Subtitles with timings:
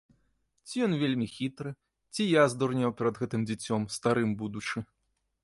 [0.69, 1.73] Ці ён вельмі хітры,
[2.15, 4.77] ці я здурнеў перад гэтым дзіцём, старым будучы.